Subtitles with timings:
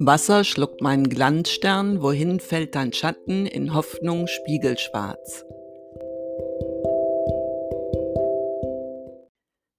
[0.00, 5.44] Wasser schluckt meinen Glanzstern, wohin fällt dein Schatten in Hoffnung spiegelschwarz.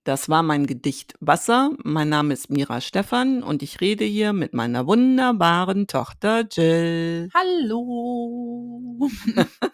[0.04, 1.72] Das war mein Gedicht Wasser.
[1.84, 7.30] Mein Name ist Mira Stephan und ich rede hier mit meiner wunderbaren Tochter Jill.
[7.34, 9.08] Hallo.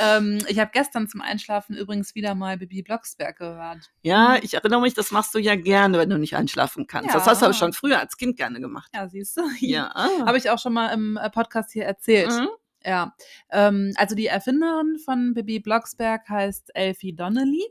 [0.00, 3.90] ähm, ich habe gestern zum Einschlafen übrigens wieder mal Bibi Blocksberg gehört.
[4.02, 7.14] Ja, ich erinnere mich, das machst du ja gerne, wenn du nicht einschlafen kannst.
[7.14, 7.58] Das hast du aber Ja.
[7.58, 8.90] schon früher als Kind gerne gemacht.
[8.94, 9.42] Ja, siehst du.
[9.60, 9.92] Ja.
[10.26, 12.30] Habe ich auch schon mal im äh, Podcast hier erzählt.
[12.30, 12.48] Mhm.
[12.86, 13.14] Ja,
[13.50, 17.64] ähm, also die Erfinderin von Bibi Blocksberg heißt Elfie Donnelly.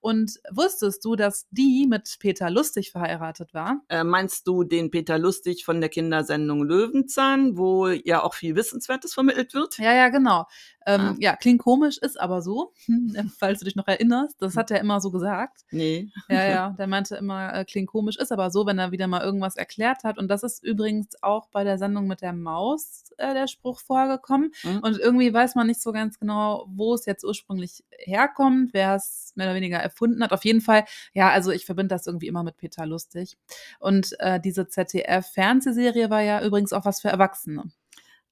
[0.00, 3.80] Und wusstest du, dass die mit Peter Lustig verheiratet war?
[3.88, 9.14] Äh, meinst du den Peter Lustig von der Kindersendung Löwenzahn, wo ja auch viel Wissenswertes
[9.14, 9.78] vermittelt wird?
[9.78, 10.46] Ja, ja, genau.
[10.86, 11.14] Ähm, Ah.
[11.18, 12.72] Ja, klingt komisch, ist aber so,
[13.38, 14.40] falls du dich noch erinnerst.
[14.40, 15.62] Das hat er immer so gesagt.
[15.70, 16.10] Nee.
[16.28, 19.22] Ja, ja, der meinte immer, äh, klingt komisch, ist aber so, wenn er wieder mal
[19.22, 20.18] irgendwas erklärt hat.
[20.18, 24.52] Und das ist übrigens auch bei der Sendung mit der Maus äh, der Spruch vorgekommen.
[24.62, 24.78] Mhm.
[24.78, 29.32] Und irgendwie weiß man nicht so ganz genau, wo es jetzt ursprünglich herkommt, wer es
[29.34, 30.32] mehr oder weniger erfunden hat.
[30.32, 33.36] Auf jeden Fall, ja, also ich verbinde das irgendwie immer mit Peter Lustig.
[33.78, 37.64] Und äh, diese ZDF-Fernsehserie war ja übrigens auch was für Erwachsene.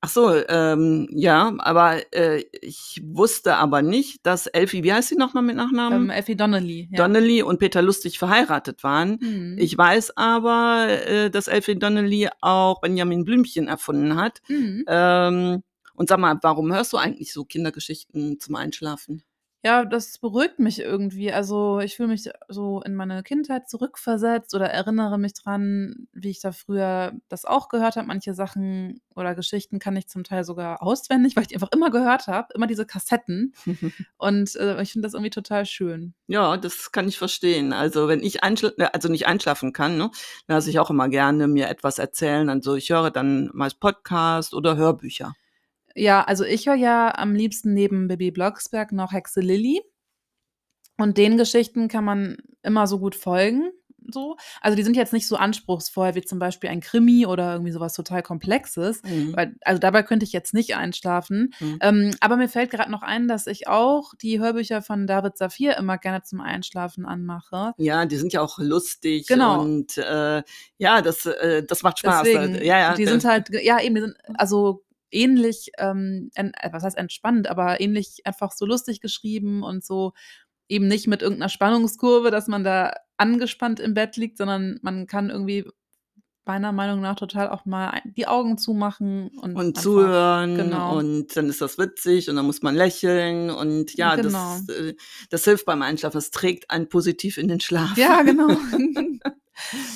[0.05, 5.15] Ach so, ähm, ja, aber äh, ich wusste aber nicht, dass Elfie, wie heißt sie
[5.15, 6.11] nochmal mit Ähm, Nachnamen?
[6.11, 6.89] Effie Donnelly.
[6.91, 6.97] Ja.
[6.97, 9.19] Donnelly und Peter Lustig verheiratet waren.
[9.21, 9.57] Mhm.
[9.61, 14.43] Ich weiß aber, äh, dass Elfie Donnelly auch Benjamin Blümchen erfunden hat.
[14.49, 14.85] Mhm.
[14.89, 15.63] Ähm,
[15.95, 19.23] und sag mal, warum hörst du eigentlich so Kindergeschichten zum Einschlafen?
[19.65, 21.33] Ja, das beruhigt mich irgendwie.
[21.33, 26.41] Also ich fühle mich so in meine Kindheit zurückversetzt oder erinnere mich dran, wie ich
[26.41, 28.09] da früher das auch gehört habe.
[28.09, 31.91] Manche Sachen oder Geschichten kann ich zum Teil sogar auswendig, weil ich die einfach immer
[31.91, 33.55] gehört habe, immer diese Kassetten.
[34.19, 36.15] Und äh, ich finde das irgendwie total schön.
[36.27, 37.73] Ja, das kann ich verstehen.
[37.73, 40.11] Also wenn ich einschla also nicht einschlafen kann, ne,
[40.49, 42.49] dann lasse ich auch immer gerne mir etwas erzählen.
[42.51, 45.35] Also ich höre dann meist Podcast oder Hörbücher.
[45.95, 49.83] Ja, also ich höre ja am liebsten neben Bibi Blocksberg noch Hexe Lilly.
[50.99, 53.73] Und den Geschichten kann man immer so gut folgen.
[54.11, 54.37] So.
[54.61, 57.95] Also die sind jetzt nicht so anspruchsvoll wie zum Beispiel ein Krimi oder irgendwie sowas
[57.95, 59.03] total Komplexes.
[59.05, 59.35] Mhm.
[59.37, 61.55] Weil, also dabei könnte ich jetzt nicht einschlafen.
[61.61, 61.79] Mhm.
[61.81, 65.77] Ähm, aber mir fällt gerade noch ein, dass ich auch die Hörbücher von David Safir
[65.77, 67.75] immer gerne zum Einschlafen anmache.
[67.79, 69.61] Ja, die sind ja auch lustig Genau.
[69.61, 70.43] und äh,
[70.79, 72.25] ja, das, äh, das macht Spaß.
[72.25, 76.71] Deswegen, ja, ja, die sind halt, ja, eben, die sind also ähnlich, ähm, en, äh,
[76.73, 80.13] was heißt entspannt, aber ähnlich einfach so lustig geschrieben und so
[80.69, 85.29] eben nicht mit irgendeiner Spannungskurve, dass man da angespannt im Bett liegt, sondern man kann
[85.31, 85.67] irgendwie
[86.45, 90.99] meiner Meinung nach total auch mal die Augen zumachen und, und einfach- zuhören genau.
[90.99, 94.57] und dann ist das witzig und dann muss man lächeln und ja, Genau.
[94.67, 94.95] das, äh,
[95.31, 96.17] das hilft beim Einschlafen.
[96.17, 97.97] Das trägt einen positiv in den Schlaf.
[97.97, 98.49] Ja, genau.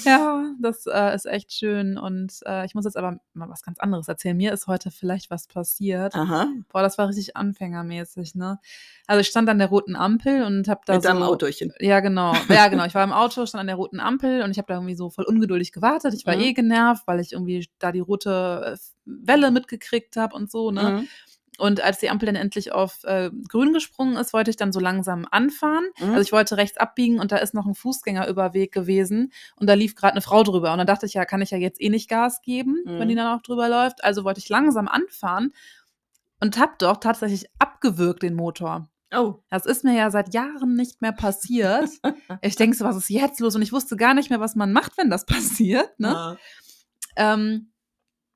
[0.04, 1.98] ja, das äh, ist echt schön.
[1.98, 4.36] Und äh, ich muss jetzt aber mal was ganz anderes erzählen.
[4.36, 6.14] Mir ist heute vielleicht was passiert.
[6.14, 6.48] Aha.
[6.72, 8.58] Boah, das war richtig anfängermäßig, ne?
[9.06, 11.72] Also ich stand an der roten Ampel und habe da Mit so deinem Autochen.
[11.80, 12.34] Ja, genau.
[12.48, 12.84] Ja, genau.
[12.86, 15.10] Ich war im Auto, stand an der roten Ampel und ich habe da irgendwie so
[15.10, 16.14] voll ungeduldig gewartet.
[16.14, 16.42] Ich war Mhm.
[16.42, 20.82] eh genervt, weil ich irgendwie da die rote äh, Welle mitgekriegt habe und so, ne?
[21.00, 21.08] Mhm.
[21.58, 24.80] Und als die Ampel dann endlich auf äh, grün gesprungen ist, wollte ich dann so
[24.80, 25.86] langsam anfahren.
[25.98, 26.10] Mhm.
[26.10, 29.94] Also ich wollte rechts abbiegen und da ist noch ein Fußgängerüberweg gewesen und da lief
[29.94, 30.72] gerade eine Frau drüber.
[30.72, 32.98] Und dann dachte ich, ja, kann ich ja jetzt eh nicht Gas geben, Mhm.
[32.98, 34.04] wenn die dann auch drüber läuft.
[34.04, 35.52] Also wollte ich langsam anfahren
[36.40, 38.88] und hab doch tatsächlich abgewürgt den Motor.
[39.14, 39.36] Oh.
[39.50, 41.88] Das ist mir ja seit Jahren nicht mehr passiert.
[42.42, 43.54] ich denke so, was ist jetzt los?
[43.54, 45.98] Und ich wusste gar nicht mehr, was man macht, wenn das passiert.
[45.98, 46.08] Ne?
[46.08, 46.36] Ja.
[47.16, 47.70] Ähm,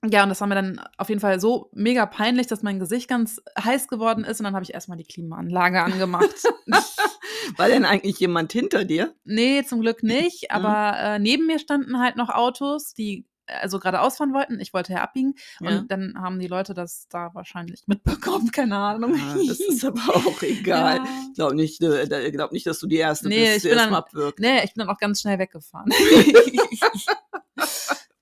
[0.09, 3.09] ja, und das war mir dann auf jeden Fall so mega peinlich, dass mein Gesicht
[3.09, 4.41] ganz heiß geworden ist.
[4.41, 6.35] Und dann habe ich erstmal die Klimaanlage angemacht.
[7.57, 9.15] War denn eigentlich jemand hinter dir?
[9.25, 10.43] nee, zum Glück nicht.
[10.51, 10.57] Mhm.
[10.65, 14.61] Aber äh, neben mir standen halt noch Autos, die also gerade ausfahren wollten.
[14.61, 15.35] Ich wollte ja abbiegen.
[15.61, 15.71] Ja.
[15.71, 18.51] Und dann haben die Leute das da wahrscheinlich mitbekommen.
[18.53, 19.17] Keine Ahnung.
[19.17, 20.99] Ah, das ist aber auch egal.
[20.99, 21.05] Ja.
[21.29, 23.79] Ich glaube nicht, äh, glaub nicht, dass du die Erste Nee, bist, ich die bin
[23.79, 24.39] dann- abwirkt.
[24.39, 25.91] Nee, ich bin dann auch ganz schnell weggefahren.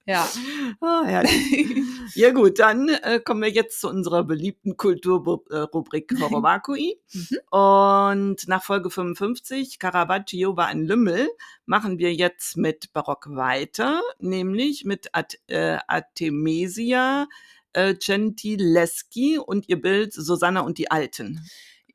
[0.08, 0.28] Ja.
[0.81, 1.76] Ah, herrlich.
[2.14, 7.00] ja gut, dann äh, kommen wir jetzt zu unserer beliebten Kulturrubrik Horowakui.
[7.10, 7.38] Mhm.
[7.58, 11.26] Und nach Folge 55, Caravaggio war ein Lümmel,
[11.64, 17.26] machen wir jetzt mit Barock weiter, nämlich mit At äh, Artemisia
[17.72, 21.49] äh, Gentileschi und ihr Bild Susanna und die Alten.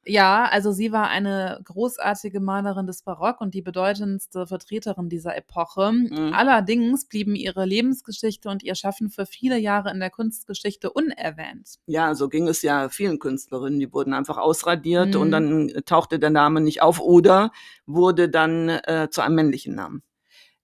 [0.06, 5.94] Ja, also sie war eine großartige Malerin des Barock und die bedeutendste Vertreterin dieser Epoche.
[5.94, 6.34] Mhm.
[6.34, 11.76] Allerdings blieben ihre Lebensgeschichte und ihr Schaffen für viele Jahre in der Kunstgeschichte unerwähnt.
[11.86, 13.80] Ja, so ging es ja vielen Künstlerinnen.
[13.80, 15.22] Die wurden einfach ausradiert Mhm.
[15.22, 17.52] und dann tauchte der Name nicht auf oder
[17.86, 20.04] wurde dann äh, zu einem männlichen Namen.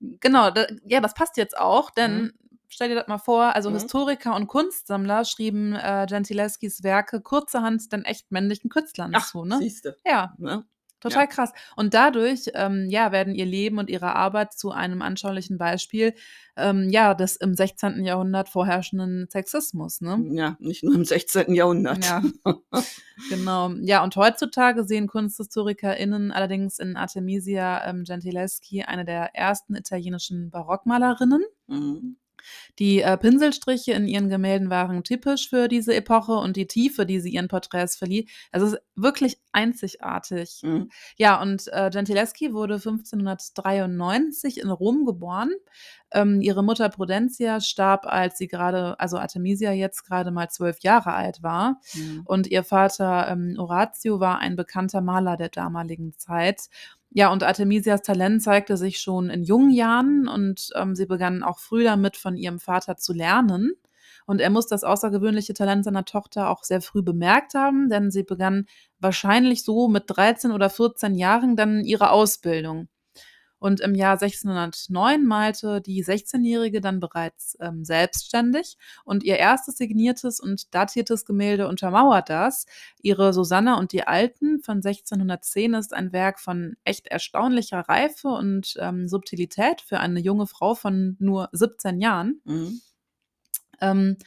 [0.02, 2.34] Genau, da, ja, das passt jetzt auch, denn
[2.70, 3.76] stell dir das mal vor, also Mhm.
[3.76, 9.58] Historiker und Kunstsammler schrieben äh, Gentileskis Werke kurzerhand den echt männlichen Künstlern Ach, zu, ne?
[9.58, 9.98] siehste.
[10.06, 10.66] Ja, Ne?
[11.02, 11.54] total krass.
[11.78, 16.14] Und dadurch, ähm, ja, werden ihr Leben und ihre Arbeit zu einem anschaulichen Beispiel,
[16.58, 18.04] ähm, ja, des im 16.
[18.04, 20.22] Jahrhundert vorherrschenden Sexismus, ne?
[20.32, 21.54] Ja, nicht nur im 16.
[21.56, 22.04] Jahrhundert.
[22.06, 22.22] Ja,
[23.30, 23.70] genau.
[23.82, 31.44] Ja, und heutzutage sehen KunsthistorikerInnen allerdings in Artemisia ähm, Gentileschi eine der ersten italienischen Barockmalerinnen.
[31.68, 32.18] Mhm.
[32.80, 37.20] Die äh, Pinselstriche in ihren Gemälden waren typisch für diese Epoche und die Tiefe, die
[37.20, 40.62] sie ihren Porträts verlieh, also es ist wirklich einzigartig.
[40.64, 40.90] Mhm.
[41.18, 45.52] Ja, und äh, Gentileschi wurde 1593 in Rom geboren.
[46.12, 51.14] Ähm, ihre Mutter Prudentia starb, als sie gerade, also Artemisia jetzt gerade mal zwölf Jahre
[51.14, 51.80] alt war.
[51.94, 52.22] Mhm.
[52.26, 56.70] Und ihr Vater ähm, Orazio war ein bekannter Maler der damaligen Zeit.
[57.12, 61.60] Ja, und Artemisias Talent zeigte sich schon in jungen Jahren und ähm, sie begann auch
[61.60, 63.74] früh damit, von ihrem Vater zu lernen.
[64.28, 68.24] Und er muss das außergewöhnliche Talent seiner Tochter auch sehr früh bemerkt haben, denn sie
[68.24, 68.68] begann
[69.00, 72.88] wahrscheinlich so mit 13 oder 14 Jahren dann ihre Ausbildung.
[73.60, 80.40] Und im Jahr 1609 malte die 16-Jährige dann bereits ähm, selbstständig und ihr erstes signiertes
[80.40, 82.66] und datiertes Gemälde untermauert das.
[83.02, 88.76] Ihre Susanna und die Alten von 1610 ist ein Werk von echt erstaunlicher Reife und
[88.80, 92.42] ähm, Subtilität für eine junge Frau von nur 17 Jahren.
[92.46, 92.82] Mhm.
[93.82, 94.18] Ähm,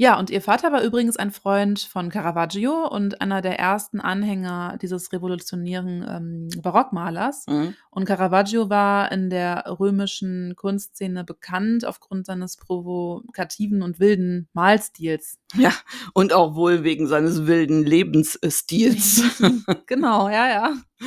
[0.00, 4.78] ja, und ihr Vater war übrigens ein Freund von Caravaggio und einer der ersten Anhänger
[4.80, 7.46] dieses revolutionären ähm, Barockmalers.
[7.48, 7.74] Mhm.
[7.90, 15.40] Und Caravaggio war in der römischen Kunstszene bekannt aufgrund seines provokativen und wilden Malstils.
[15.56, 15.72] Ja,
[16.14, 19.42] und auch wohl wegen seines wilden Lebensstils.
[19.86, 20.72] genau, ja, ja.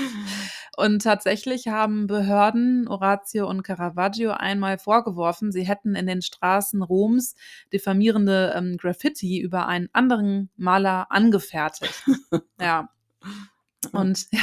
[0.82, 7.36] Und tatsächlich haben Behörden Orazio und Caravaggio einmal vorgeworfen, sie hätten in den Straßen Roms
[7.72, 11.94] diffamierende ähm, Graffiti über einen anderen Maler angefertigt.
[12.60, 12.90] ja.
[13.92, 14.42] Und ja,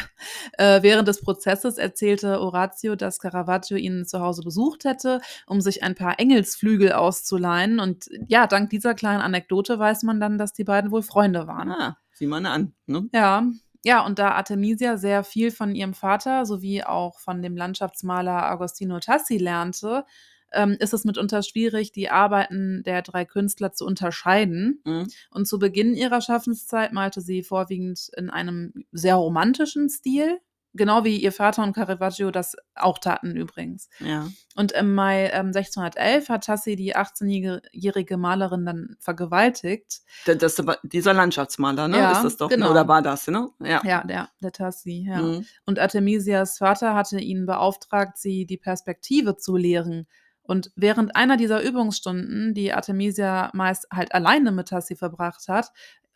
[0.59, 5.83] äh, während des Prozesses erzählte Orazio, dass Caravaggio ihn zu Hause besucht hätte, um sich
[5.83, 7.81] ein paar Engelsflügel auszuleihen.
[7.81, 11.71] Und ja, dank dieser kleinen Anekdote weiß man dann, dass die beiden wohl Freunde waren.
[11.71, 12.75] ah, sieh mal an.
[12.87, 13.09] Ne?
[13.13, 13.45] Ja,
[13.85, 18.99] ja, und da Artemisia sehr viel von ihrem Vater sowie auch von dem Landschaftsmaler Agostino
[18.99, 20.05] Tassi lernte,
[20.53, 24.81] ähm, ist es mitunter schwierig, die Arbeiten der drei Künstler zu unterscheiden.
[24.85, 25.09] Mhm.
[25.31, 30.41] Und zu Beginn ihrer Schaffenszeit malte sie vorwiegend in einem sehr romantischen Stil,
[30.75, 33.89] genau wie ihr Vater und Caravaggio das auch taten übrigens.
[34.01, 34.29] Ja.
[34.55, 40.01] Und im Mai ähm, 1611 hat Tassi die 18-jährige Malerin dann vergewaltigt.
[40.27, 41.99] Der- Das, dieser Landschaftsmaler, ne?
[41.99, 42.71] Ja, ist das doch, genau.
[42.71, 43.49] oder war das, ne?
[43.61, 43.81] Ja.
[43.85, 45.23] Ja, der, der Tassi, ja.
[45.23, 45.47] Mhm.
[45.67, 50.07] Und Artemisias Vater hatte ihn beauftragt, sie die Perspektive zu lehren.
[50.43, 55.71] Und während einer dieser Übungsstunden, die Artemisia meist halt alleine mit Tassi verbracht hat,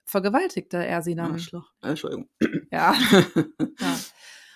[0.05, 1.33] vergewaltigte er sie dann.
[1.33, 1.71] Arschloch.
[1.83, 2.29] Entschuldigung.
[2.71, 2.95] Ja.
[3.81, 3.99] ja.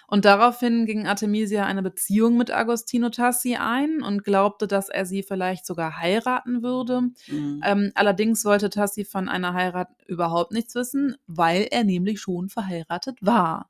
[0.08, 5.22] Und daraufhin ging Artemisia eine Beziehung mit Agostino Tassi ein und glaubte, dass er sie
[5.22, 7.10] vielleicht sogar heiraten würde.
[7.26, 7.60] Mhm.
[7.64, 13.18] Ähm, allerdings wollte Tassi von einer Heirat überhaupt nichts wissen, weil er nämlich schon verheiratet
[13.20, 13.68] war.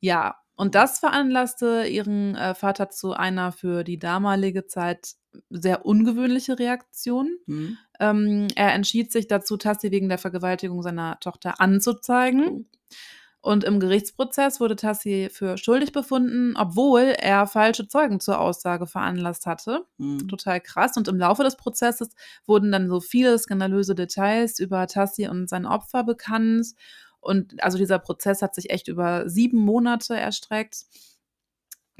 [0.00, 5.14] Ja, und das veranlasste ihren äh, Vater zu einer für die damalige Zeit
[5.50, 7.38] sehr ungewöhnliche Reaktion.
[7.46, 7.78] Mhm.
[8.00, 12.68] Ähm, er entschied sich dazu, Tassi wegen der Vergewaltigung seiner Tochter anzuzeigen.
[13.48, 19.46] Und im Gerichtsprozess wurde Tassi für schuldig befunden, obwohl er falsche Zeugen zur Aussage veranlasst
[19.46, 20.28] hatte Mhm.
[20.28, 20.98] total krass.
[20.98, 22.10] Und im Laufe des Prozesses
[22.46, 26.66] wurden dann so viele skandalöse Details über Tassi und sein Opfer bekannt.
[27.20, 30.84] Und also dieser Prozess hat sich echt über sieben Monate erstreckt.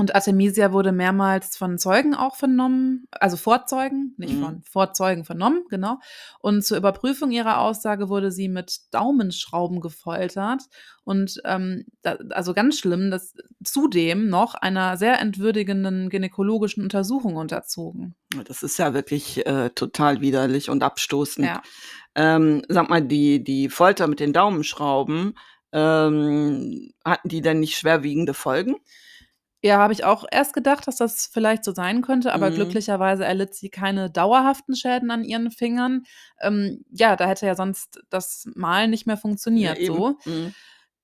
[0.01, 4.43] Und Artemisia wurde mehrmals von Zeugen auch vernommen, also Vorzeugen, nicht Mhm.
[4.43, 5.99] von Vorzeugen vernommen, genau.
[6.39, 10.63] Und zur Überprüfung ihrer Aussage wurde sie mit Daumenschrauben gefoltert
[11.03, 18.15] und ähm, da, also ganz schlimm, dass zudem noch einer sehr entwürdigenden gynäkologischen Untersuchung unterzogen.
[18.47, 21.45] Das ist ja wirklich äh, total widerlich und abstoßend.
[21.45, 21.63] Ja.
[22.15, 25.35] Ähm, sag mal, die, die Folter mit den Daumenschrauben,
[25.73, 28.77] ähm, hatten die denn nicht schwerwiegende Folgen?
[29.63, 32.53] Ja, habe ich auch erst gedacht, dass das vielleicht so sein könnte, aber Mhm.
[32.53, 36.05] glücklicherweise erlitt sie keine dauerhaften Schäden an ihren Fingern.
[36.41, 39.79] Ähm, ja, da hätte ja sonst das Malen nicht mehr funktioniert.
[39.79, 39.97] eben.
[39.97, 40.19] so.
[40.25, 40.55] Mhm.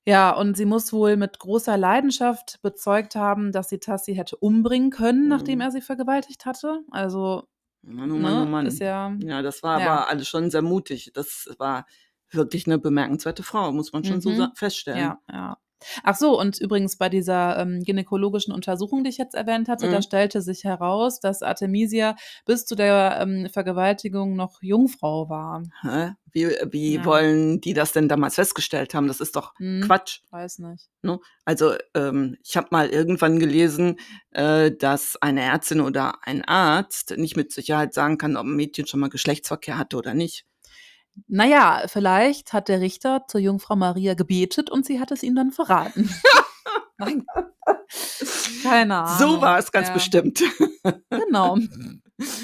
[0.06, 4.90] Ja, und sie muss wohl mit großer Leidenschaft bezeugt haben, dass sie Tassi hätte umbringen
[4.90, 5.62] können, nachdem Mhm.
[5.62, 6.80] er sie vergewaltigt hatte.
[6.90, 7.48] Also,
[7.82, 8.66] Mann, oh ne, Mann, oh Mann.
[8.66, 9.16] ist ja.
[9.18, 9.76] Ja, das war Ja.
[9.76, 11.10] aber alles schon sehr mutig.
[11.14, 11.86] Das war
[12.30, 14.52] wirklich eine bemerkenswerte Frau, muss man schon so Mhm.
[14.54, 15.14] feststellen.
[15.14, 15.58] Ja, ja.
[16.02, 19.98] Ach so, und übrigens bei dieser ähm, gynäkologischen Untersuchung, die ich jetzt erwähnt hatte, da
[19.98, 20.02] Mhm.
[20.02, 25.62] stellte sich heraus, dass Artemisia bis zu der ähm, Vergewaltigung noch Jungfrau war.
[25.82, 26.12] Hä?
[26.32, 27.04] Wie, wie Ja.
[27.04, 29.06] wollen die das denn damals festgestellt haben?
[29.06, 30.20] Das ist doch Hm, Quatsch.
[30.30, 30.88] Weiß nicht.
[31.02, 31.20] Ne?
[31.44, 34.00] Also ähm, ich habe mal irgendwann gelesen,
[34.30, 38.86] äh, dass eine Ärztin oder ein Arzt nicht mit Sicherheit sagen kann, ob ein Mädchen
[38.86, 40.44] schon mal Geschlechtsverkehr hatte oder nicht.
[41.28, 45.52] Naja, vielleicht hat der Richter zur Jungfrau Maria gebetet und sie hat es ihm dann
[45.52, 46.10] verraten.
[46.98, 47.24] Nein.
[48.62, 49.18] Keine Ahnung.
[49.18, 49.94] So war es ganz ja.
[49.94, 50.42] bestimmt.
[51.10, 51.56] Genau.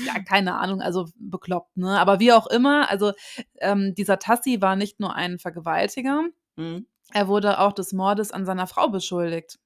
[0.06, 1.98] Ja, keine Ahnung, also bekloppt, ne?
[2.00, 3.12] Aber wie auch immer, also
[3.60, 6.24] ähm, dieser Tassi war nicht nur ein Vergewaltiger,
[6.56, 6.86] Hm.
[7.12, 9.58] er wurde auch des Mordes an seiner Frau beschuldigt.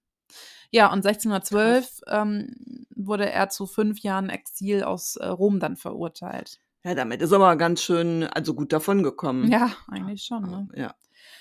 [0.71, 6.59] Ja, und 1612 ähm, wurde er zu fünf Jahren Exil aus äh, Rom dann verurteilt.
[6.85, 9.51] Ja, damit ist er aber ganz schön, also gut davon gekommen.
[9.51, 10.69] Ja, eigentlich schon, ne?
[10.75, 10.95] Ja.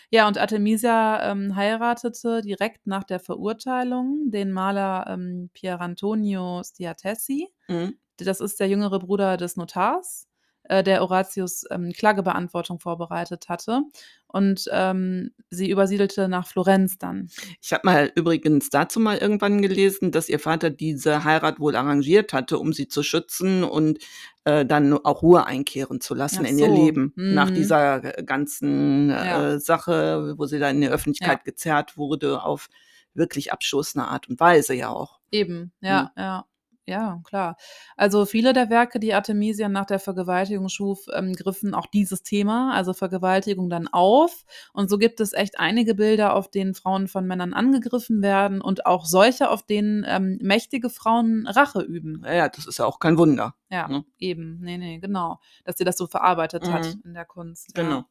[0.10, 7.50] Ja, und Artemisia ähm, heiratete direkt nach der Verurteilung den Maler ähm, Pierantonio Stiatessi.
[7.68, 7.98] Mhm.
[8.18, 10.28] Das ist der jüngere Bruder des Notars,
[10.66, 13.82] äh, der Horatius ähm, Klagebeantwortung vorbereitet hatte.
[14.28, 17.30] Und ähm, sie übersiedelte nach Florenz dann.
[17.62, 22.34] Ich habe mal übrigens dazu mal irgendwann gelesen, dass ihr Vater diese Heirat wohl arrangiert
[22.34, 24.00] hatte, um sie zu schützen und
[24.46, 26.74] äh, dann auch Ruhe einkehren zu lassen Ach in ihr so.
[26.76, 27.14] Leben.
[27.16, 27.34] Mhm.
[27.36, 29.54] Nach dieser äh, ganzen Ja.
[29.54, 32.70] äh, Sache, wo sie dann in die Öffentlichkeit gezerrt wurde, auf
[33.14, 35.20] wirklich abstoßende Art und Weise ja auch.
[35.32, 36.46] Eben, ja, ja.
[36.86, 37.56] Ja, klar.
[37.96, 42.74] Also viele der Werke, die Artemisia nach der Vergewaltigung schuf, ähm, griffen auch dieses Thema,
[42.74, 44.44] also Vergewaltigung, dann auf.
[44.74, 48.86] Und so gibt es echt einige Bilder, auf denen Frauen von Männern angegriffen werden und
[48.86, 52.22] auch solche, auf denen ähm, mächtige Frauen Rache üben.
[52.26, 53.56] Ja, ja, das ist ja auch kein Wunder.
[53.70, 54.04] Ja, Ne?
[54.20, 54.60] eben.
[54.62, 55.40] Nee, nee, genau.
[55.64, 57.02] Dass sie das so verarbeitet hat Mhm.
[57.06, 57.74] in der Kunst.
[57.74, 57.96] Genau.
[58.00, 58.06] Ja.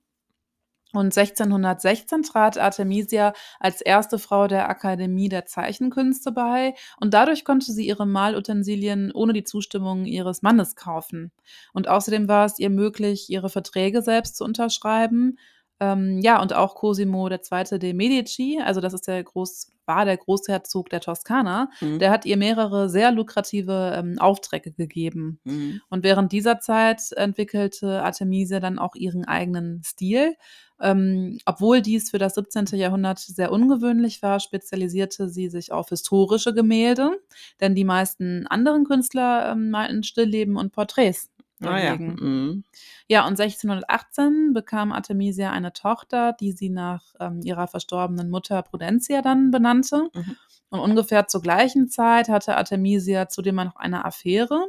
[0.93, 7.73] Und 1616 trat Artemisia als erste Frau der Akademie der Zeichenkünste bei und dadurch konnte
[7.73, 11.33] sie ihre Malutensilien ohne die Zustimmung ihres Mannes kaufen.
[11.73, 15.39] Und außerdem war es ihr möglich, ihre Verträge selbst zu unterschreiben.
[15.81, 17.79] Ähm, ja, und auch Cosimo II.
[17.79, 21.99] de Medici, also das ist der Groß, war der Großherzog der Toskana, Mhm.
[21.99, 25.41] der hat ihr mehrere sehr lukrative ähm, Aufträge gegeben.
[25.43, 25.81] Mhm.
[25.89, 30.37] Und während dieser Zeit entwickelte Artemisia dann auch ihren eigenen Stil.
[30.83, 32.67] Ähm, obwohl dies für das 17.
[32.73, 37.21] Jahrhundert sehr ungewöhnlich war, spezialisierte sie sich auf historische Gemälde,
[37.61, 41.31] denn die meisten anderen Künstler ähm, malten Stillleben und Porträts.
[41.65, 41.97] Ah ja.
[41.97, 42.65] Mhm.
[43.07, 49.23] Ja, und 1618 bekam Artemisia eine Tochter, die sie nach ähm, ihrer verstorbenen Mutter Prudentia
[49.23, 50.09] dann benannte.
[50.13, 50.37] Mhm.
[50.71, 54.69] Und ungefähr zur gleichen Zeit hatte Artemisia zudem noch eine Affäre.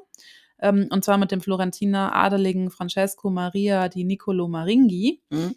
[0.60, 5.22] Ähm, und zwar mit dem Florentiner Adeligen Francesco Maria di Niccolo Maringhi.
[5.32, 5.55] Mhm.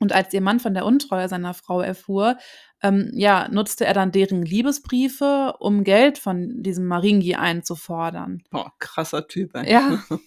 [0.00, 2.36] Und als ihr Mann von der Untreue seiner Frau erfuhr,
[2.82, 8.42] ähm, ja, nutzte er dann deren Liebesbriefe, um Geld von diesem Maringhi einzufordern.
[8.50, 9.54] Boah, krasser Typ.
[9.54, 9.72] Ey.
[9.72, 10.02] Ja.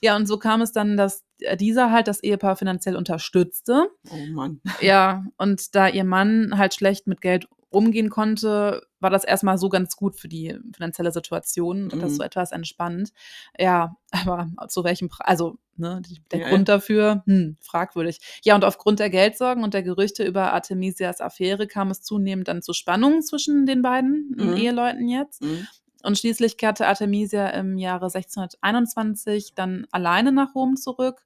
[0.00, 1.24] Ja, und so kam es dann, dass
[1.58, 3.88] dieser halt das Ehepaar finanziell unterstützte.
[4.10, 4.60] Oh Mann.
[4.80, 9.68] Ja, und da ihr Mann halt schlecht mit Geld umgehen konnte, war das erstmal so
[9.68, 12.16] ganz gut für die finanzielle Situation und hat das Mhm.
[12.16, 13.10] so etwas entspannt.
[13.58, 18.18] Ja, aber zu welchem Preis, also ne, der Ja, Grund dafür, hm, fragwürdig.
[18.44, 22.62] Ja, und aufgrund der Geldsorgen und der Gerüchte über Artemisias Affäre kam es zunehmend dann
[22.62, 24.56] zu Spannungen zwischen den beiden Mhm.
[24.56, 25.42] Eheleuten jetzt.
[25.42, 25.66] Mhm.
[26.02, 31.24] Und schließlich kehrte Artemisia im Jahre 1621 dann alleine nach Rom zurück.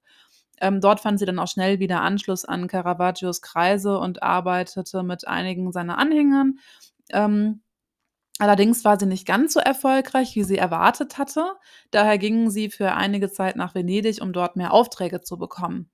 [0.61, 5.26] Ähm, dort fand sie dann auch schnell wieder Anschluss an Caravaggios Kreise und arbeitete mit
[5.26, 6.59] einigen seiner Anhängern.
[7.11, 7.61] Ähm,
[8.40, 11.52] allerdings war sie nicht ganz so erfolgreich, wie sie erwartet hatte.
[11.90, 15.90] Daher gingen sie für einige Zeit nach Venedig, um dort mehr Aufträge zu bekommen.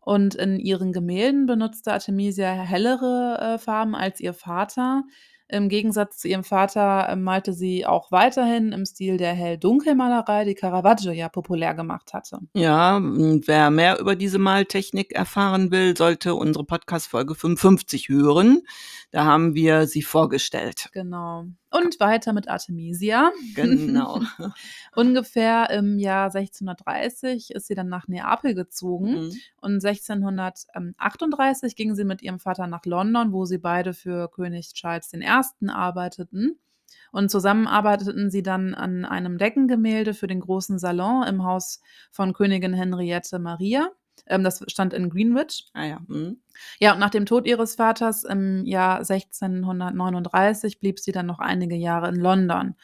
[0.00, 5.04] Und in ihren Gemälden benutzte Artemisia hellere äh, Farben als ihr Vater.
[5.48, 10.54] Im Gegensatz zu ihrem Vater äh, malte sie auch weiterhin im Stil der Hell-Dunkel-Malerei, die
[10.54, 12.38] Caravaggio ja populär gemacht hatte.
[12.54, 18.62] Ja, wer mehr über diese Maltechnik erfahren will, sollte unsere Podcast-Folge 55 hören.
[19.10, 20.88] Da haben wir sie vorgestellt.
[20.92, 21.44] Genau.
[21.76, 23.32] Und weiter mit Artemisia.
[23.56, 24.20] Genau.
[24.94, 29.24] Ungefähr im Jahr 1630 ist sie dann nach Neapel gezogen.
[29.24, 29.32] Mhm.
[29.60, 35.12] Und 1638 ging sie mit ihrem Vater nach London, wo sie beide für König Charles
[35.14, 35.68] I.
[35.68, 36.60] arbeiteten.
[37.10, 41.80] Und zusammen arbeiteten sie dann an einem Deckengemälde für den großen Salon im Haus
[42.12, 43.90] von Königin Henriette Maria.
[44.26, 45.68] Ähm, das stand in Greenwich.
[45.74, 46.00] Ah ja.
[46.06, 46.38] Mhm.
[46.80, 51.74] Ja, und nach dem Tod ihres Vaters im Jahr 1639 blieb sie dann noch einige
[51.76, 52.74] Jahre in London.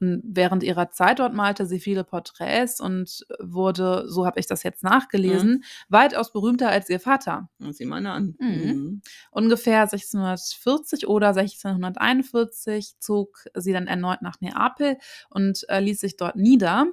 [0.00, 4.82] Während ihrer Zeit dort malte sie viele Porträts und wurde, so habe ich das jetzt
[4.82, 7.50] nachgelesen, weitaus berühmter als ihr Vater.
[7.70, 8.34] Sieh mal an.
[8.38, 8.48] Mhm.
[8.48, 9.02] Mhm.
[9.30, 14.96] Ungefähr 1640 oder 1641 zog sie dann erneut nach Neapel
[15.28, 16.86] und äh, ließ sich dort nieder.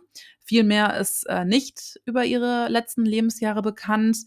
[0.43, 4.17] Viel mehr ist äh, nicht über ihre letzten Lebensjahre bekannt.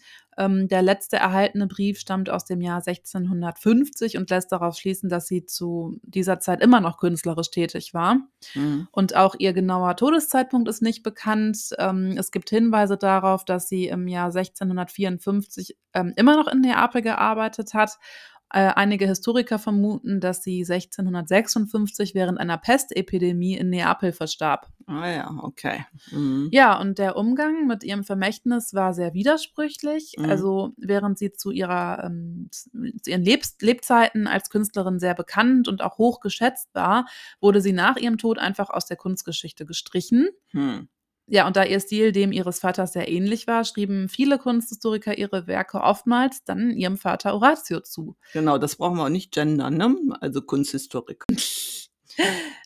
[0.40, 5.26] Ähm, der letzte erhaltene Brief stammt aus dem Jahr 1650 und lässt darauf schließen, dass
[5.26, 8.16] sie zu dieser Zeit immer noch künstlerisch tätig war.
[8.54, 8.88] Mhm.
[8.90, 11.74] Und auch ihr genauer Todeszeitpunkt ist nicht bekannt.
[11.78, 17.02] Ähm, es gibt Hinweise darauf, dass sie im Jahr 1654 ähm, immer noch in Neapel
[17.02, 17.98] gearbeitet hat.
[18.52, 24.68] Äh, einige Historiker vermuten, dass sie 1656 während einer Pestepidemie in Neapel verstarb.
[24.86, 25.86] Ah ja, okay.
[26.10, 26.48] Mhm.
[26.50, 30.16] Ja, und der Umgang mit ihrem Vermächtnis war sehr widersprüchlich.
[30.18, 30.24] Mhm.
[30.24, 35.80] Also während sie zu ihrer ähm, zu ihren Lebs Lebzeiten als Künstlerin sehr bekannt und
[35.80, 37.06] auch hoch geschätzt war,
[37.40, 40.28] wurde sie nach ihrem Tod einfach aus der Kunstgeschichte gestrichen.
[40.50, 40.88] Hm.
[41.32, 45.46] Ja, und da ihr Stil dem ihres Vaters sehr ähnlich war, schrieben viele Kunsthistoriker ihre
[45.46, 48.16] Werke oftmals dann ihrem Vater Horatio zu.
[48.32, 49.96] Genau, das brauchen wir auch nicht gendern, ne?
[50.20, 51.24] Also Kunsthistorik.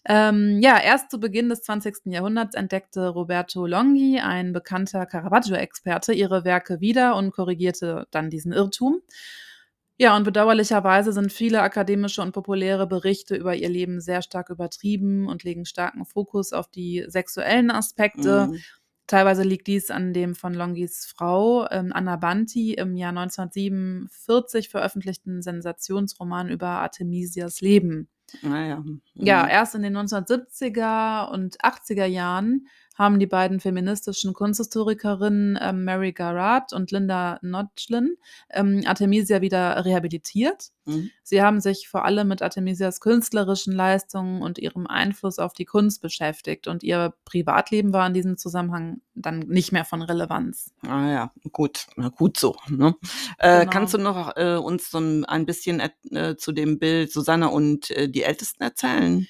[0.07, 2.07] Ähm, ja, erst zu Beginn des 20.
[2.07, 9.01] Jahrhunderts entdeckte Roberto Longhi, ein bekannter Caravaggio-Experte, ihre Werke wieder und korrigierte dann diesen Irrtum.
[9.97, 15.29] Ja, und bedauerlicherweise sind viele akademische und populäre Berichte über ihr Leben sehr stark übertrieben
[15.29, 18.49] und legen starken Fokus auf die sexuellen Aspekte.
[18.49, 18.59] Mhm.
[19.07, 25.43] Teilweise liegt dies an dem von Longis Frau ähm, Anna Banti im Jahr 1947 veröffentlichten
[25.43, 28.09] Sensationsroman über Artemisias Leben.
[28.43, 28.81] Naja.
[28.81, 29.03] Mhm.
[29.15, 36.13] Ja, erst in den 1970er und 80er Jahren haben die beiden feministischen Kunsthistorikerinnen ähm, Mary
[36.13, 38.17] Garrard und Linda Notchlin
[38.51, 40.71] ähm, Artemisia wieder rehabilitiert.
[40.85, 41.11] Mhm.
[41.23, 46.03] Sie haben sich vor allem mit Artemisias künstlerischen Leistungen und ihrem Einfluss auf die Kunst
[46.03, 50.73] beschäftigt und ihr Privatleben war in diesem Zusammenhang dann nicht mehr von Relevanz.
[50.87, 52.57] Ah ja, gut, na gut so.
[52.69, 52.95] Ne?
[53.39, 53.71] Äh, Genau.
[53.71, 57.91] Kannst du noch äh, uns so ein, ein bisschen äh, zu dem Bild Susanne und
[57.91, 59.27] äh, die Ältesten erzählen?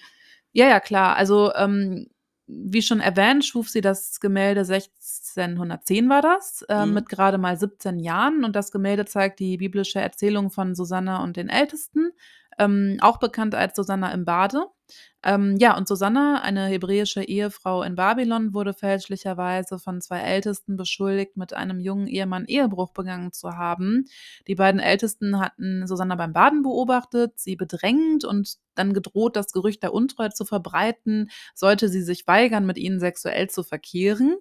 [0.52, 1.16] Ja, ja, klar.
[1.16, 2.06] Also, ähm,
[2.46, 6.94] wie schon erwähnt, schuf sie das Gemälde 1610 war das, äh, Mhm.
[6.94, 8.44] mit gerade mal 17 Jahren.
[8.44, 12.10] Und das Gemälde zeigt die biblische Erzählung von Susanna und den Ältesten,
[12.58, 14.66] ähm, auch bekannt als Susanna im Bade.
[15.22, 21.36] Ähm, ja, und Susanna, eine hebräische Ehefrau in Babylon, wurde fälschlicherweise von zwei Ältesten beschuldigt,
[21.36, 24.04] mit einem jungen Ehemann Ehebruch begangen zu haben.
[24.46, 29.82] Die beiden Ältesten hatten Susanna beim Baden beobachtet, sie bedrängt und dann gedroht, das Gerücht
[29.82, 34.36] der Untreue zu verbreiten, sollte sie sich weigern, mit ihnen sexuell zu verkehren.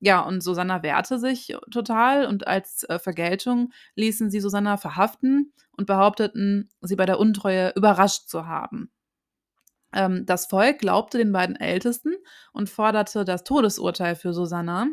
[0.00, 5.86] Ja, und Susanna wehrte sich total und als äh, Vergeltung ließen sie Susanna verhaften und
[5.86, 8.90] behaupteten, sie bei der Untreue überrascht zu haben.
[9.96, 12.14] Ähm, das Volk glaubte den beiden Ältesten
[12.52, 14.86] und forderte das Todesurteil für Susanna.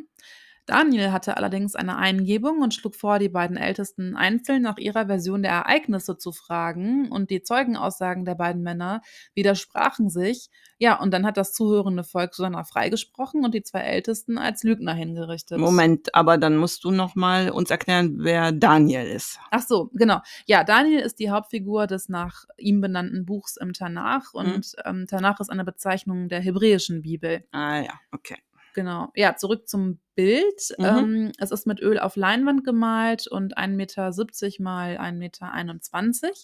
[0.66, 5.44] Daniel hatte allerdings eine Eingebung und schlug vor, die beiden Ältesten einzeln nach ihrer Version
[5.44, 9.02] der Ereignisse zu fragen und die Zeugenaussagen der beiden Männer
[9.36, 10.50] widersprachen sich.
[10.78, 14.94] Ja, und dann hat das zuhörende Volk Susanna freigesprochen und die zwei Ältesten als Lügner
[14.94, 15.60] hingerichtet.
[15.60, 19.40] Moment, aber dann musst du noch mal uns erklären, wer Daniel ist.
[19.52, 20.22] Ach so, genau.
[20.46, 25.40] Ja, Daniel ist die Hauptfigur des nach ihm benannten Buchs im Tanach und ähm, Tanach
[25.42, 27.44] ist eine Bezeichnung der hebräischen Bibel.
[27.52, 28.38] Ah ja, okay.
[28.74, 29.10] Genau.
[29.16, 30.76] Ja, zurück zum Bild.
[30.78, 30.86] Mhm.
[30.86, 34.12] Ähm, es ist mit Öl auf Leinwand gemalt und 1,70 Meter
[34.60, 35.48] mal 1,21 Meter.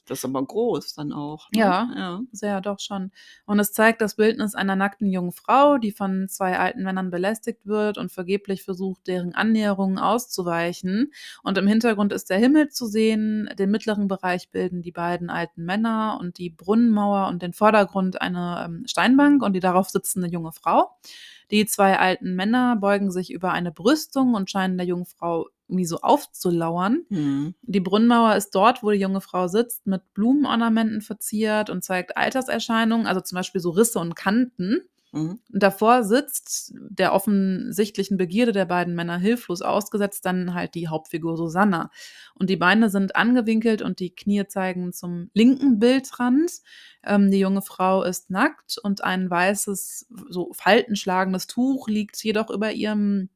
[0.07, 1.49] Das ist aber groß dann auch.
[1.51, 1.59] Ne?
[1.59, 1.89] Ja.
[1.95, 2.21] ja.
[2.31, 3.11] Sehr, doch schon.
[3.45, 7.65] Und es zeigt das Bildnis einer nackten jungen Frau, die von zwei alten Männern belästigt
[7.65, 11.11] wird und vergeblich versucht, deren Annäherungen auszuweichen.
[11.43, 13.49] Und im Hintergrund ist der Himmel zu sehen.
[13.57, 18.63] Den mittleren Bereich bilden die beiden alten Männer und die Brunnenmauer und den Vordergrund eine
[18.65, 20.89] ähm, Steinbank und die darauf sitzende junge Frau.
[21.51, 25.85] Die zwei alten Männer beugen sich über eine Brüstung und scheinen der jungen Frau irgendwie
[25.85, 27.05] so aufzulauern.
[27.09, 27.53] Mhm.
[27.61, 33.07] Die Brunnenmauer ist dort, wo die junge Frau sitzt, mit Blumenornamenten verziert und zeigt Alterserscheinungen,
[33.07, 34.81] also zum Beispiel so Risse und Kanten.
[35.11, 35.39] Mhm.
[35.51, 41.37] Und davor sitzt der offensichtlichen Begierde der beiden Männer hilflos ausgesetzt, dann halt die Hauptfigur
[41.37, 41.89] Susanna.
[42.35, 46.51] Und die Beine sind angewinkelt und die Knie zeigen zum linken Bildrand.
[47.03, 52.71] Ähm, die junge Frau ist nackt und ein weißes, so faltenschlagendes Tuch liegt jedoch über
[52.71, 53.29] ihrem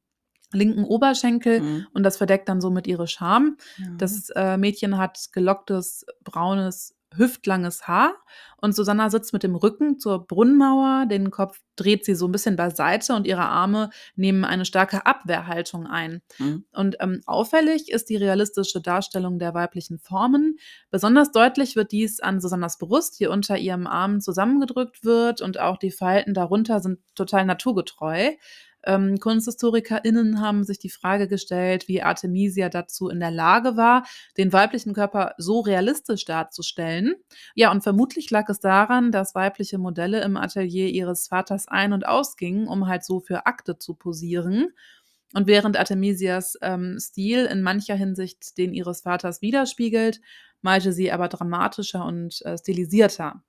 [0.52, 1.88] linken Oberschenkel Mhm.
[1.94, 3.58] und das verdeckt dann somit ihre Scham.
[3.78, 3.86] Ja.
[3.98, 8.16] Das äh, Mädchen hat gelocktes, braunes hüftlanges Haar
[8.58, 12.56] und Susanna sitzt mit dem Rücken zur Brunnenmauer, den Kopf dreht sie so ein bisschen
[12.56, 16.22] beiseite und ihre Arme nehmen eine starke Abwehrhaltung ein.
[16.40, 16.66] Mhm.
[16.72, 20.58] Und ähm, auffällig ist die realistische Darstellung der weiblichen Formen.
[20.92, 25.78] Besonders deutlich wird dies an Susannas Brust, die unter ihrem Arm zusammengedrückt wird und auch
[25.78, 28.32] die Falten darunter sind total naturgetreu.
[28.86, 34.06] Ähm, KunsthistorikerInnen haben sich die Frage gestellt, wie Artemisia dazu in der Lage war,
[34.38, 37.16] den weiblichen Körper so realistisch darzustellen.
[37.56, 42.06] Ja, und vermutlich lag es daran, dass weibliche Modelle im Atelier ihres Vaters ein- und
[42.06, 44.70] ausgingen, um halt so für Akte zu posieren.
[45.34, 50.22] Und während Artemisias ähm, Stil in mancher Hinsicht den ihres Vaters widerspiegelt,
[50.62, 53.44] malte sie aber dramatischer und äh, stilisierter.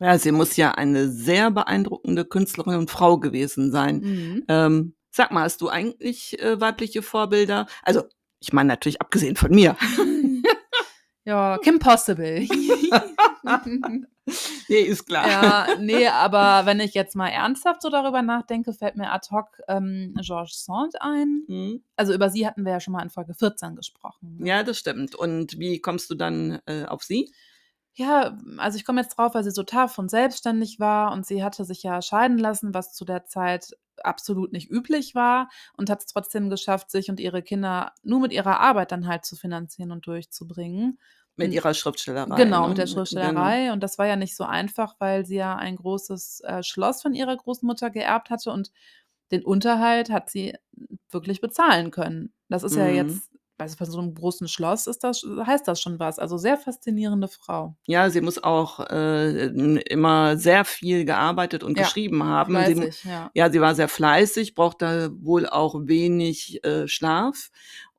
[0.00, 4.00] Ja, sie muss ja eine sehr beeindruckende Künstlerin und Frau gewesen sein.
[4.00, 4.44] Mhm.
[4.48, 7.66] Ähm, sag mal, hast du eigentlich äh, weibliche Vorbilder?
[7.82, 8.04] Also,
[8.40, 9.76] ich meine natürlich abgesehen von mir.
[11.26, 12.40] Ja, Kim Possible.
[14.68, 15.26] nee, ist klar.
[15.26, 19.46] ja, nee, aber wenn ich jetzt mal ernsthaft so darüber nachdenke, fällt mir ad hoc
[19.68, 21.44] ähm, Georges Sand ein.
[21.46, 21.82] Hm.
[21.96, 24.36] Also über sie hatten wir ja schon mal in Folge 14 gesprochen.
[24.38, 24.48] ne?
[24.48, 25.14] Ja, das stimmt.
[25.14, 27.32] Und wie kommst du dann äh, auf sie?
[27.96, 31.44] Ja, also ich komme jetzt drauf, weil sie so tough und selbstständig war und sie
[31.44, 33.70] hatte sich ja scheiden lassen, was zu der Zeit
[34.02, 38.32] absolut nicht üblich war und hat es trotzdem geschafft, sich und ihre Kinder nur mit
[38.32, 40.98] ihrer Arbeit dann halt zu finanzieren und durchzubringen.
[41.36, 42.26] Mit ihrer Schriftstellerei.
[42.36, 42.68] Genau, ne?
[42.68, 42.92] mit der Genau.
[42.92, 43.72] Schriftstellerei.
[43.72, 47.14] Und das war ja nicht so einfach, weil sie ja ein großes äh, Schloss von
[47.14, 48.72] ihrer Großmutter geerbt hatte und
[49.30, 50.54] den Unterhalt hat sie
[51.10, 52.32] wirklich bezahlen können.
[52.48, 52.94] Das ist ja Mhm.
[52.96, 56.18] jetzt, also bei so einem großen Schloss ist das, heißt das schon was.
[56.18, 57.76] Also sehr faszinierende Frau.
[57.86, 62.56] Ja, sie muss auch äh, immer sehr viel gearbeitet und Ja, geschrieben haben.
[62.66, 63.30] Sie, Fleißig, ja.
[63.34, 67.50] ja, sie war sehr fleißig, brauchte wohl auch wenig äh, Schlaf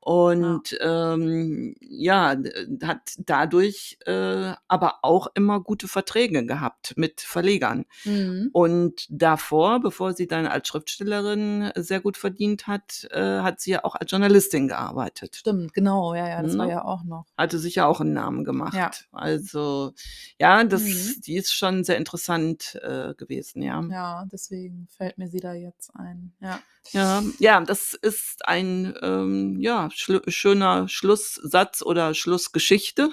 [0.06, 7.86] und ähm, ja, d- hat dadurch äh, aber auch immer gute Verträge gehabt mit Verlegern.
[8.04, 8.50] Mhm.
[8.52, 13.84] Und davor, bevor sie dann als Schriftstellerin sehr gut verdient hat, äh, hat sie ja
[13.84, 15.34] auch als Journalistin gearbeitet.
[15.34, 16.72] Stimmt, genau, ja, ja, das war Ne?
[16.72, 17.26] ja auch noch.
[17.36, 18.74] Hatte sich ja auch einen Namen gemacht.
[18.74, 18.92] Ja.
[19.10, 19.92] Also
[20.38, 21.20] ja, das, Mhm.
[21.26, 23.82] die ist schon sehr interessant äh, gewesen, ja.
[23.90, 26.32] Ja, deswegen fällt mir sie da jetzt ein.
[26.40, 26.60] Ja.
[26.92, 33.08] Ja, ja, das ist ein ähm, ja, schlu- schöner Schlusssatz oder Schlussgeschichte.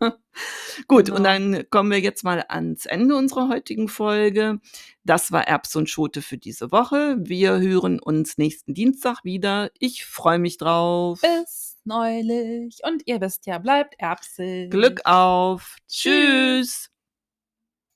[0.00, 0.16] Ja.
[0.86, 1.22] Gut, und Genau.
[1.28, 4.60] dann kommen wir jetzt mal ans Ende unserer heutigen Folge.
[5.04, 7.16] Das war Erbs und Schote für diese Woche.
[7.18, 9.70] Wir hören uns nächsten Dienstag wieder.
[9.78, 11.20] Ich freue mich drauf.
[11.20, 12.78] Bis neulich.
[12.84, 14.70] Und ihr wisst ja, bleibt erbsig.
[14.70, 15.76] Glück auf.
[15.88, 16.90] Tschüss.